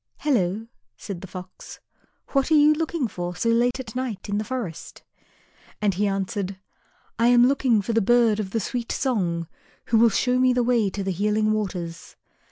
[0.21, 0.65] "Hello,"
[0.97, 1.79] said the Fox.
[2.29, 5.03] "What are you looking for so late at night in the forest?"
[5.79, 6.57] And he answered,
[7.19, 9.47] "I am looking for the bird of the sweet song,
[9.89, 12.15] who will show me the way to the Healing Waters."